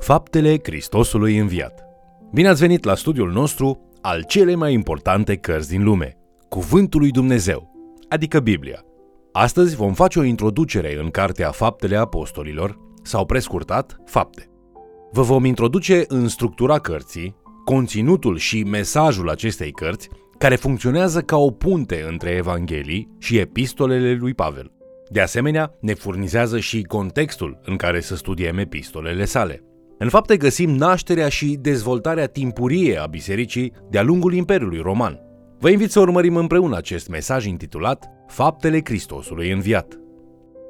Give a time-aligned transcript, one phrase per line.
[0.00, 1.84] Faptele Hristosului înviat.
[2.32, 6.16] Bine ați venit la studiul nostru al cele mai importante cărți din lume,
[6.48, 7.70] Cuvântul lui Dumnezeu,
[8.08, 8.84] adică Biblia.
[9.32, 14.50] Astăzi vom face o introducere în cartea Faptele Apostolilor, sau prescurtat, Fapte.
[15.12, 20.08] Vă vom introduce în structura cărții, conținutul și mesajul acestei cărți,
[20.38, 24.72] care funcționează ca o punte între Evanghelii și epistolele lui Pavel.
[25.08, 29.64] De asemenea, ne furnizează și contextul în care să studiem epistolele sale.
[30.02, 35.20] În fapte găsim nașterea și dezvoltarea timpurie a bisericii de-a lungul Imperiului Roman.
[35.58, 40.00] Vă invit să urmărim împreună acest mesaj intitulat Faptele Hristosului înviat.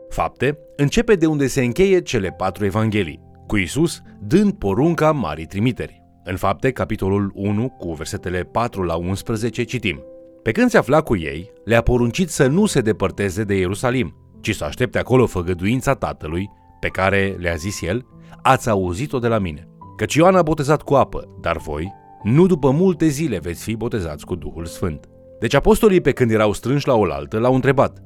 [0.09, 6.03] Fapte începe de unde se încheie cele patru evanghelii, cu Isus dând porunca Marii Trimiteri.
[6.25, 10.03] În fapte, capitolul 1, cu versetele 4 la 11, citim
[10.43, 14.55] Pe când se afla cu ei, le-a poruncit să nu se depărteze de Ierusalim, ci
[14.55, 18.07] să aștepte acolo făgăduința Tatălui, pe care le-a zis el,
[18.43, 19.69] ați auzit-o de la mine.
[19.97, 24.25] Căci Ioan a botezat cu apă, dar voi, nu după multe zile veți fi botezați
[24.25, 25.09] cu Duhul Sfânt.
[25.41, 27.99] Deci apostolii pe când erau strânși la oaltă l-au întrebat,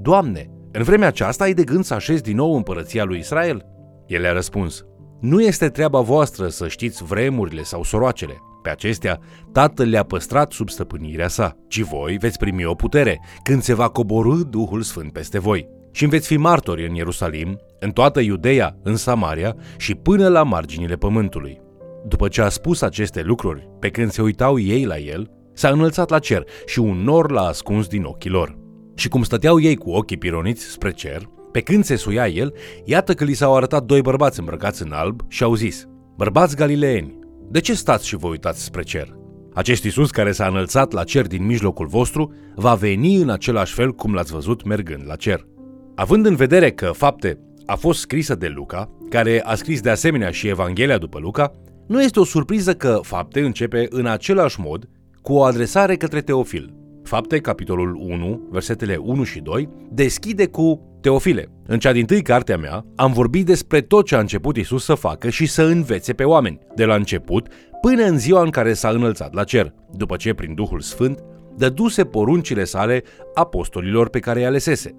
[0.00, 3.64] Doamne, în vremea aceasta ai de gând să așezi din nou împărăția lui Israel?
[4.06, 4.84] El le-a răspuns,
[5.20, 8.36] Nu este treaba voastră să știți vremurile sau soroacele.
[8.62, 9.18] Pe acestea,
[9.52, 13.88] Tatăl le-a păstrat sub stăpânirea sa, ci voi veți primi o putere când se va
[13.88, 18.96] coborâ Duhul Sfânt peste voi și veți fi martori în Ierusalim, în toată Iudeea, în
[18.96, 21.60] Samaria și până la marginile pământului.
[22.08, 26.10] După ce a spus aceste lucruri, pe când se uitau ei la el, s-a înălțat
[26.10, 28.58] la cer și un nor l-a ascuns din ochii lor.
[28.94, 33.14] Și cum stăteau ei cu ochii pironiți spre cer, pe când se suia el, iată
[33.14, 35.84] că li s-au arătat doi bărbați îmbrăcați în alb și au zis,
[36.16, 37.18] Bărbați galileeni,
[37.50, 39.18] de ce stați și vă uitați spre cer?
[39.54, 43.92] Acest Iisus care s-a înălțat la cer din mijlocul vostru va veni în același fel
[43.92, 45.46] cum l-ați văzut mergând la cer.
[45.94, 47.38] Având în vedere că fapte
[47.70, 51.52] a fost scrisă de Luca, care a scris de asemenea și Evanghelia după Luca,
[51.86, 54.88] nu este o surpriză că fapte începe în același mod
[55.22, 56.74] cu o adresare către Teofil.
[57.04, 61.48] Fapte, capitolul 1, versetele 1 și 2, deschide cu Teofile.
[61.66, 64.94] În cea din tâi cartea mea am vorbit despre tot ce a început Isus să
[64.94, 67.46] facă și să învețe pe oameni, de la început
[67.80, 71.24] până în ziua în care s-a înălțat la cer, după ce prin Duhul Sfânt
[71.56, 73.02] dăduse poruncile sale
[73.34, 74.94] apostolilor pe care i alesese.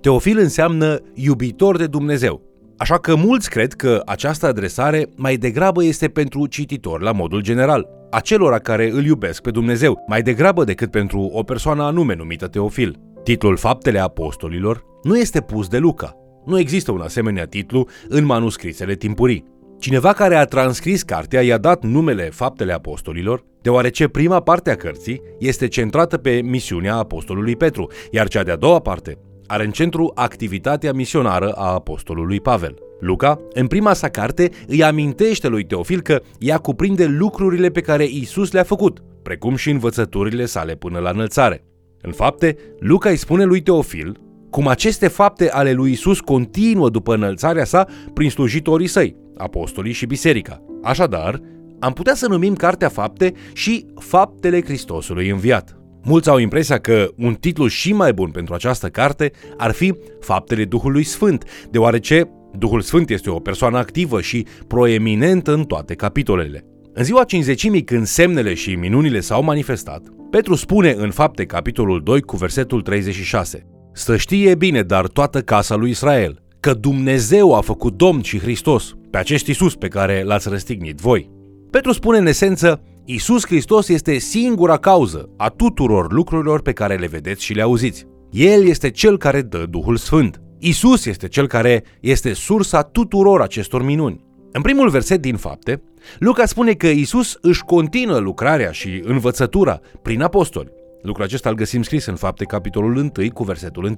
[0.00, 2.42] Teofil înseamnă iubitor de Dumnezeu,
[2.76, 7.88] așa că mulți cred că această adresare mai degrabă este pentru cititor la modul general,
[8.10, 12.96] acelora care îl iubesc pe Dumnezeu, mai degrabă decât pentru o persoană anume numită Teofil.
[13.24, 16.16] Titlul Faptele Apostolilor nu este pus de Luca.
[16.44, 19.44] Nu există un asemenea titlu în manuscrisele timpurii.
[19.78, 25.22] Cineva care a transcris cartea i-a dat numele Faptele Apostolilor, deoarece prima parte a cărții
[25.38, 30.92] este centrată pe misiunea Apostolului Petru, iar cea de-a doua parte are în centru activitatea
[30.92, 32.74] misionară a apostolului Pavel.
[33.00, 38.04] Luca, în prima sa carte, îi amintește lui Teofil că ea cuprinde lucrurile pe care
[38.04, 41.64] Isus le-a făcut, precum și învățăturile sale până la înălțare.
[42.00, 44.20] În fapte, Luca îi spune lui Teofil
[44.50, 50.06] cum aceste fapte ale lui Isus continuă după înălțarea sa prin slujitorii săi, apostolii și
[50.06, 50.62] biserica.
[50.82, 51.40] Așadar,
[51.78, 55.77] am putea să numim cartea fapte și faptele Hristosului înviat.
[56.08, 60.64] Mulți au impresia că un titlu și mai bun pentru această carte ar fi Faptele
[60.64, 66.64] Duhului Sfânt, deoarece Duhul Sfânt este o persoană activă și proeminentă în toate capitolele.
[66.92, 72.20] În ziua cinzecimii, când semnele și minunile s-au manifestat, Petru spune în fapte capitolul 2
[72.20, 77.96] cu versetul 36 Să știe bine, dar toată casa lui Israel, că Dumnezeu a făcut
[77.96, 81.30] Domn și Hristos, pe acest Isus pe care l-ați răstignit voi.
[81.70, 87.06] Petru spune în esență, Isus Hristos este singura cauză a tuturor lucrurilor pe care le
[87.06, 88.06] vedeți și le auziți.
[88.30, 90.40] El este cel care dă Duhul Sfânt.
[90.58, 94.24] Isus este cel care este sursa tuturor acestor minuni.
[94.52, 95.82] În primul verset din fapte,
[96.18, 100.72] Luca spune că Isus își continuă lucrarea și învățătura prin apostoli.
[101.02, 103.96] Lucrul acesta îl găsim scris în fapte capitolul 1 cu versetul 1.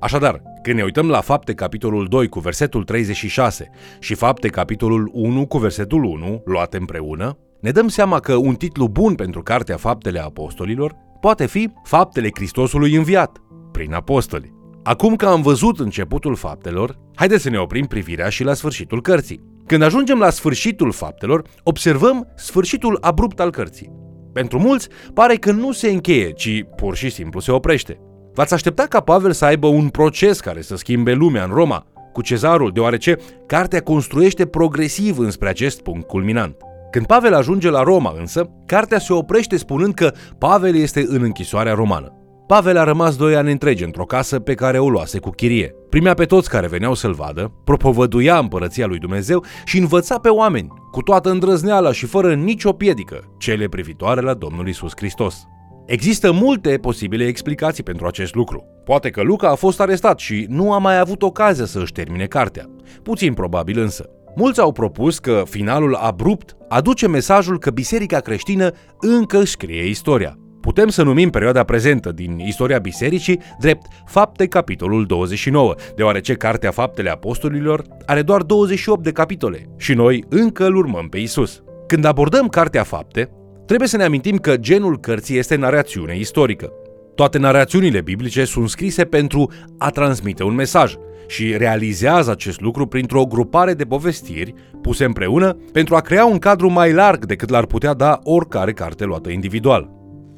[0.00, 3.70] Așadar, când ne uităm la fapte capitolul 2 cu versetul 36
[4.00, 8.88] și fapte capitolul 1 cu versetul 1, luate împreună, ne dăm seama că un titlu
[8.88, 13.42] bun pentru Cartea Faptele Apostolilor poate fi Faptele Hristosului înviat,
[13.72, 14.52] prin apostoli.
[14.82, 19.40] Acum că am văzut începutul faptelor, haideți să ne oprim privirea și la sfârșitul cărții.
[19.66, 23.92] Când ajungem la sfârșitul faptelor, observăm sfârșitul abrupt al cărții.
[24.32, 28.00] Pentru mulți, pare că nu se încheie, ci pur și simplu se oprește.
[28.34, 32.22] V-ați aștepta ca Pavel să aibă un proces care să schimbe lumea în Roma, cu
[32.22, 33.16] cezarul, deoarece
[33.46, 36.56] cartea construiește progresiv înspre acest punct culminant.
[36.92, 41.74] Când Pavel ajunge la Roma însă, cartea se oprește spunând că Pavel este în închisoarea
[41.74, 42.12] romană.
[42.46, 45.74] Pavel a rămas doi ani întregi într-o casă pe care o luase cu chirie.
[45.88, 50.68] Primea pe toți care veneau să-l vadă, propovăduia împărăția lui Dumnezeu și învăța pe oameni,
[50.90, 55.46] cu toată îndrăzneala și fără nicio piedică, cele privitoare la Domnul Isus Hristos.
[55.86, 58.64] Există multe posibile explicații pentru acest lucru.
[58.84, 62.26] Poate că Luca a fost arestat și nu a mai avut ocazia să își termine
[62.26, 62.70] cartea.
[63.02, 64.10] Puțin probabil însă.
[64.34, 68.70] Mulți au propus că finalul abrupt aduce mesajul că biserica creștină
[69.00, 70.36] încă scrie istoria.
[70.60, 77.10] Putem să numim perioada prezentă din istoria bisericii drept Fapte capitolul 29, deoarece Cartea Faptele
[77.10, 81.62] Apostolilor are doar 28 de capitole și noi încă îl urmăm pe Isus.
[81.86, 83.30] Când abordăm Cartea Fapte,
[83.66, 86.72] trebuie să ne amintim că genul cărții este narațiune istorică.
[87.14, 90.94] Toate narațiunile biblice sunt scrise pentru a transmite un mesaj
[91.26, 96.70] și realizează acest lucru printr-o grupare de povestiri puse împreună pentru a crea un cadru
[96.70, 99.90] mai larg decât l-ar putea da oricare carte luată individual.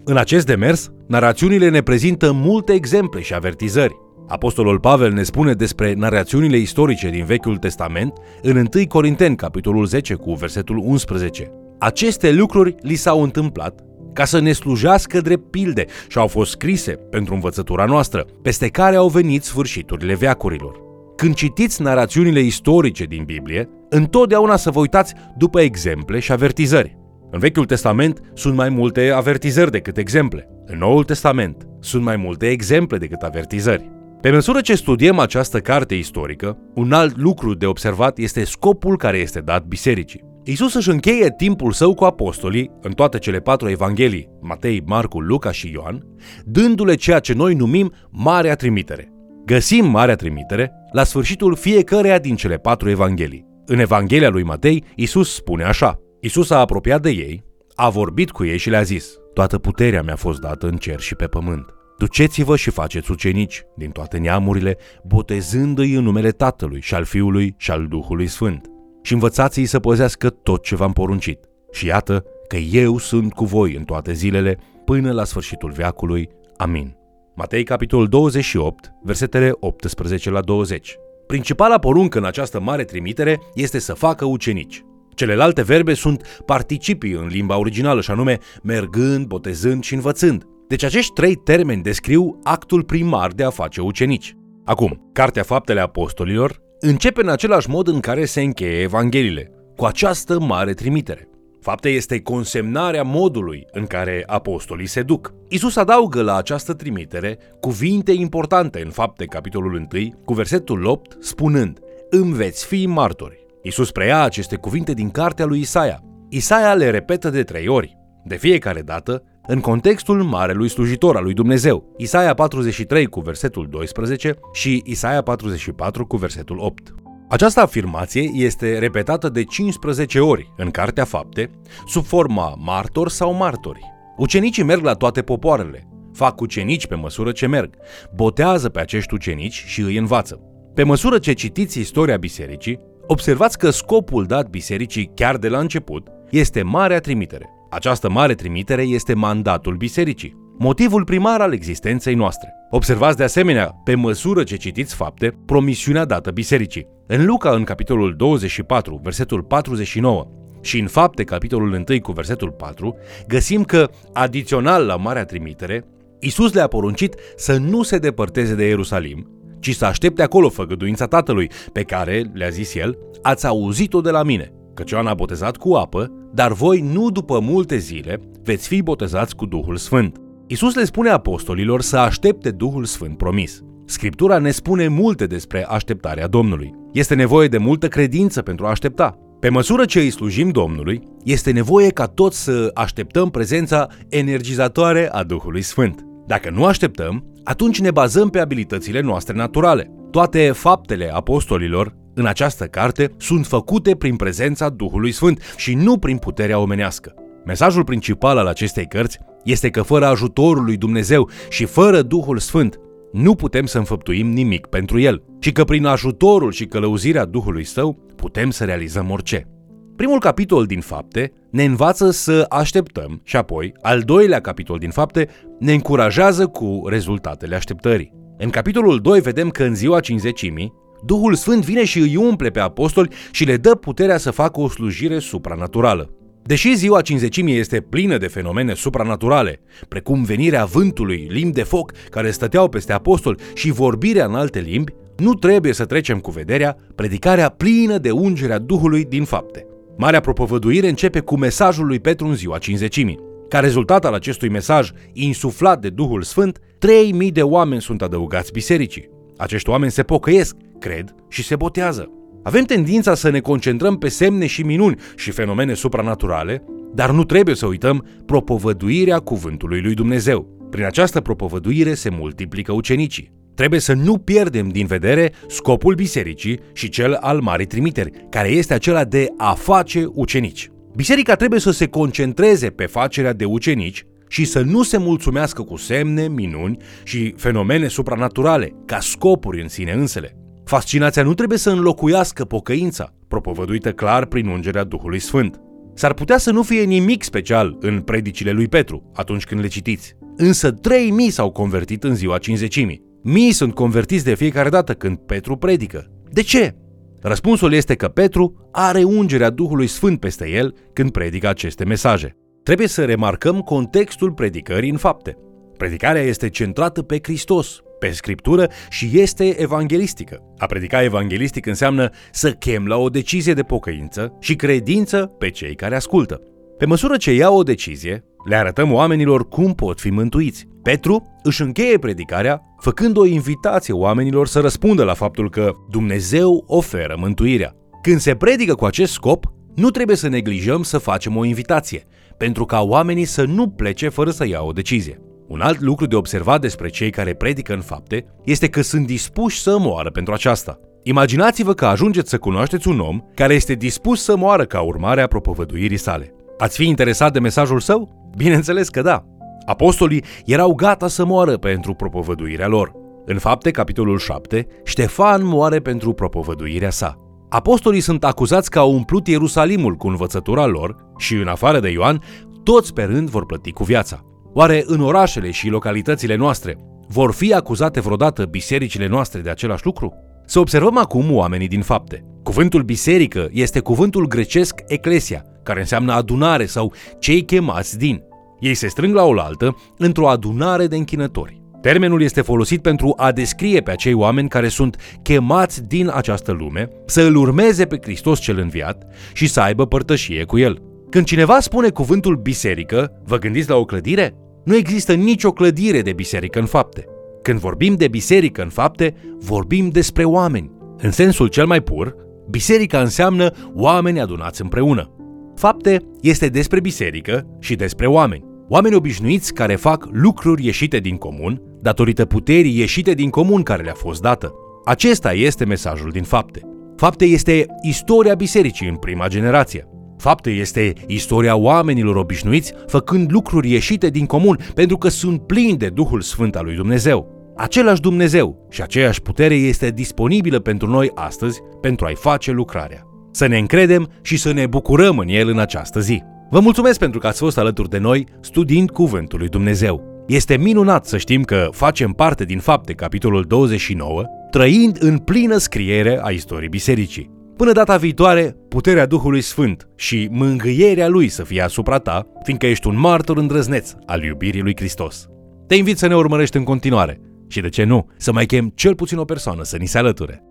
[0.05, 3.97] În acest demers, narațiunile ne prezintă multe exemple și avertizări.
[4.29, 8.13] Apostolul Pavel ne spune despre narațiunile istorice din Vechiul Testament
[8.43, 11.53] în 1 Corinteni, capitolul 10, cu versetul 11.
[11.79, 13.81] Aceste lucruri li s-au întâmplat
[14.15, 18.97] ca să ne slujească drept pilde și au fost scrise pentru învățătura noastră, peste care
[18.97, 20.83] au venit sfârșiturile veacurilor.
[21.17, 26.99] Când citiți narațiunile istorice din Biblie, întotdeauna să vă uitați după exemple și avertizări.
[27.31, 30.49] În Vechiul Testament sunt mai multe avertizări decât exemple.
[30.67, 33.91] În Noul Testament sunt mai multe exemple decât avertizări.
[34.21, 39.19] Pe măsură ce studiem această carte istorică, un alt lucru de observat este scopul care
[39.19, 40.34] este dat bisericii.
[40.47, 45.51] Isus își încheie timpul său cu apostolii în toate cele patru evanghelii, Matei, Marcu, Luca
[45.51, 46.07] și Ioan,
[46.45, 49.13] dându-le ceea ce noi numim Marea Trimitere.
[49.45, 53.47] Găsim Marea Trimitere la sfârșitul fiecăreia din cele patru evanghelii.
[53.67, 57.45] În Evanghelia lui Matei, Isus spune așa: Isus a apropiat de ei,
[57.75, 61.15] a vorbit cu ei și le-a zis, Toată puterea mi-a fost dată în cer și
[61.15, 61.75] pe pământ.
[61.99, 67.71] Duceți-vă și faceți ucenici din toate neamurile, botezându-i în numele Tatălui și al Fiului și
[67.71, 68.69] al Duhului Sfânt.
[69.05, 71.45] Și învățați-i să păzească tot ce v-am poruncit.
[71.73, 76.29] Și iată că eu sunt cu voi în toate zilele, până la sfârșitul veacului.
[76.57, 76.97] Amin.
[77.35, 80.97] Matei, capitolul 28, versetele 18 la 20.
[81.27, 84.85] Principala poruncă în această mare trimitere este să facă ucenici.
[85.15, 90.45] Celelalte verbe sunt participii în limba originală, și anume mergând, botezând și învățând.
[90.69, 94.37] Deci acești trei termeni descriu actul primar de a face ucenici.
[94.65, 100.41] Acum, Cartea Faptele Apostolilor începe în același mod în care se încheie Evanghelile, cu această
[100.41, 101.29] mare trimitere.
[101.61, 105.35] Fapte este consemnarea modului în care apostolii se duc.
[105.49, 111.79] Isus adaugă la această trimitere cuvinte importante în Fapte, capitolul 1, cu versetul 8, spunând
[112.11, 113.47] Îmi veți fi martori.
[113.63, 116.03] Isus preia aceste cuvinte din cartea lui Isaia.
[116.29, 121.35] Isaia le repetă de trei ori, de fiecare dată, în contextul marelui slujitor al lui
[121.35, 121.95] Dumnezeu.
[121.97, 126.95] Isaia 43 cu versetul 12 și Isaia 44 cu versetul 8.
[127.29, 131.51] Această afirmație este repetată de 15 ori în Cartea Fapte,
[131.87, 133.81] sub forma martor sau martori.
[134.17, 137.75] Ucenicii merg la toate popoarele, fac ucenici pe măsură ce merg,
[138.15, 140.41] botează pe acești ucenici și îi învață.
[140.75, 146.09] Pe măsură ce citiți istoria bisericii, Observați că scopul dat bisericii chiar de la început
[146.31, 147.54] este marea trimitere.
[147.75, 152.53] Această mare trimitere este mandatul bisericii, motivul primar al existenței noastre.
[152.71, 156.87] Observați de asemenea, pe măsură ce citiți fapte, promisiunea dată bisericii.
[157.07, 160.27] În Luca, în capitolul 24, versetul 49,
[160.61, 162.97] și în fapte, capitolul 1 cu versetul 4,
[163.29, 165.85] găsim că, adițional la marea trimitere,
[166.21, 169.29] Isus le-a poruncit să nu se depărteze de Ierusalim,
[169.61, 174.23] ci să aștepte acolo făgăduința Tatălui, pe care, le-a zis el, ați auzit-o de la
[174.23, 178.83] mine, căci Ioan a botezat cu apă, dar voi nu după multe zile veți fi
[178.83, 180.17] botezați cu Duhul Sfânt.
[180.47, 183.61] Isus le spune apostolilor să aștepte Duhul Sfânt promis.
[183.85, 186.75] Scriptura ne spune multe despre așteptarea Domnului.
[186.93, 189.19] Este nevoie de multă credință pentru a aștepta.
[189.41, 195.23] Pe măsură ce îi slujim Domnului, este nevoie ca toți să așteptăm prezența energizatoare a
[195.23, 196.05] Duhului Sfânt.
[196.27, 199.91] Dacă nu așteptăm, atunci ne bazăm pe abilitățile noastre naturale.
[200.11, 206.17] Toate faptele apostolilor în această carte sunt făcute prin prezența Duhului Sfânt și nu prin
[206.17, 207.15] puterea omenească.
[207.45, 212.79] Mesajul principal al acestei cărți este că fără ajutorul lui Dumnezeu și fără Duhul Sfânt
[213.13, 217.99] nu putem să înfăptuim nimic pentru El, ci că prin ajutorul și călăuzirea Duhului Său
[218.17, 219.49] putem să realizăm orice.
[219.97, 225.29] Primul capitol din fapte ne învață să așteptăm și apoi, al doilea capitol din fapte,
[225.59, 228.13] ne încurajează cu rezultatele așteptării.
[228.39, 230.73] În capitolul 2 vedem că în ziua cinzecimii,
[231.07, 234.69] Duhul Sfânt vine și îi umple pe apostoli și le dă puterea să facă o
[234.69, 236.11] slujire supranaturală.
[236.43, 242.31] Deși ziua cinzecimii este plină de fenomene supranaturale, precum venirea vântului, limbi de foc care
[242.31, 247.49] stăteau peste apostol și vorbirea în alte limbi, nu trebuie să trecem cu vederea predicarea
[247.49, 249.67] plină de ungerea Duhului din fapte.
[249.97, 253.21] Marea propovăduire începe cu mesajul lui Petru în ziua cinzecimii.
[253.49, 259.14] Ca rezultat al acestui mesaj insuflat de Duhul Sfânt, 3000 de oameni sunt adăugați bisericii.
[259.37, 262.11] Acești oameni se pocăiesc, cred și se botează.
[262.43, 266.65] Avem tendința să ne concentrăm pe semne și minuni și fenomene supranaturale,
[266.95, 270.67] dar nu trebuie să uităm propovăduirea cuvântului lui Dumnezeu.
[270.71, 273.33] Prin această propovăduire se multiplică ucenicii.
[273.55, 278.75] Trebuie să nu pierdem din vedere scopul bisericii și cel al Marii Trimiteri, care este
[278.75, 280.71] acela de a face ucenici.
[280.97, 285.77] Biserica trebuie să se concentreze pe facerea de ucenici și să nu se mulțumească cu
[285.77, 290.37] semne, minuni și fenomene supranaturale, ca scopuri în sine însele.
[290.65, 295.61] Fascinația nu trebuie să înlocuiască pocăința, propovăduită clar prin ungerea Duhului Sfânt.
[295.95, 300.17] S-ar putea să nu fie nimic special în predicile lui Petru atunci când le citiți,
[300.37, 303.03] însă 3000 s-au convertit în ziua cinzecimii.
[303.23, 306.11] Mii sunt convertiți de fiecare dată când Petru predică.
[306.31, 306.75] De ce?
[307.21, 312.37] Răspunsul este că Petru are ungerea Duhului Sfânt peste el când predică aceste mesaje.
[312.65, 315.37] Trebuie să remarcăm contextul predicării în fapte.
[315.77, 320.43] Predicarea este centrată pe Hristos, pe Scriptură și este evanghelistică.
[320.59, 325.75] A predica evanghelistic înseamnă să chem la o decizie de pocăință și credință pe cei
[325.75, 326.41] care ascultă.
[326.79, 330.67] Pe măsură ce iau o decizie, le arătăm oamenilor cum pot fi mântuiți.
[330.83, 337.17] Petru își încheie predicarea făcând o invitație oamenilor să răspundă la faptul că Dumnezeu oferă
[337.19, 337.75] mântuirea.
[338.03, 339.45] Când se predică cu acest scop,
[339.75, 342.07] nu trebuie să neglijăm să facem o invitație,
[342.37, 345.21] pentru ca oamenii să nu plece fără să ia o decizie.
[345.49, 349.61] Un alt lucru de observat despre cei care predică în fapte este că sunt dispuși
[349.61, 350.79] să moară pentru aceasta.
[351.03, 355.27] Imaginați-vă că ajungeți să cunoașteți un om care este dispus să moară ca urmare a
[355.27, 356.35] propovăduirii sale.
[356.59, 358.31] Ați fi interesat de mesajul său?
[358.37, 359.25] Bineînțeles că da.
[359.67, 362.93] Apostolii erau gata să moară pentru propovăduirea lor.
[363.27, 367.24] În fapte, capitolul 7, Ștefan moare pentru propovăduirea sa.
[367.55, 372.23] Apostolii sunt acuzați că au umplut Ierusalimul cu învățătura lor și, în afară de Ioan,
[372.63, 374.21] toți pe rând vor plăti cu viața.
[374.53, 376.77] Oare în orașele și localitățile noastre
[377.09, 380.13] vor fi acuzate vreodată bisericile noastre de același lucru?
[380.47, 382.25] Să observăm acum oamenii din fapte.
[382.43, 388.23] Cuvântul biserică este cuvântul grecesc eclesia, care înseamnă adunare sau cei chemați din.
[388.61, 391.64] Ei se strâng la oaltă într-o adunare de închinători.
[391.85, 396.89] Termenul este folosit pentru a descrie pe acei oameni care sunt chemați din această lume
[397.07, 400.83] să îl urmeze pe Hristos cel înviat și să aibă părtășie cu el.
[401.11, 404.35] Când cineva spune cuvântul biserică, vă gândiți la o clădire?
[404.65, 407.05] Nu există nicio clădire de biserică în fapte.
[407.43, 410.71] Când vorbim de biserică în fapte, vorbim despre oameni.
[410.99, 412.17] În sensul cel mai pur,
[412.51, 415.11] biserica înseamnă oameni adunați împreună.
[415.57, 418.45] Fapte este despre biserică și despre oameni.
[418.69, 423.95] Oameni obișnuiți care fac lucruri ieșite din comun, datorită puterii ieșite din comun care le-a
[423.95, 424.55] fost dată.
[424.85, 426.61] Acesta este mesajul din fapte.
[426.97, 429.89] Fapte este istoria bisericii în prima generație.
[430.19, 435.89] Fapte este istoria oamenilor obișnuiți făcând lucruri ieșite din comun pentru că sunt plini de
[435.89, 437.53] Duhul Sfânt al lui Dumnezeu.
[437.57, 443.03] Același Dumnezeu și aceeași putere este disponibilă pentru noi astăzi pentru a-i face lucrarea.
[443.31, 446.23] Să ne încredem și să ne bucurăm în El în această zi.
[446.51, 450.14] Vă mulțumesc pentru că ați fost alături de noi studiind Cuvântul lui Dumnezeu.
[450.27, 456.21] Este minunat să știm că facem parte din fapte capitolul 29, trăind în plină scriere
[456.23, 457.31] a istoriei bisericii.
[457.57, 462.87] Până data viitoare, puterea Duhului Sfânt și mângâierea Lui să fie asupra ta, fiindcă ești
[462.87, 465.29] un martor îndrăzneț al iubirii lui Hristos.
[465.67, 468.95] Te invit să ne urmărești în continuare și, de ce nu, să mai chem cel
[468.95, 470.43] puțin o persoană să ni se alăture.